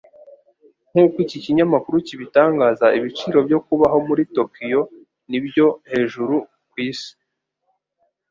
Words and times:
Nk'uko 0.89 1.17
iki 1.25 1.37
kinyamakuru 1.43 1.97
kibitangaza, 2.07 2.85
ibiciro 2.97 3.37
byo 3.47 3.59
kubaho 3.65 3.97
muri 4.07 4.23
Tokiyo 4.35 4.81
ni 5.29 5.39
byo 5.45 5.65
hejuru 5.91 6.35
ku 6.69 6.77
isi. 6.89 7.11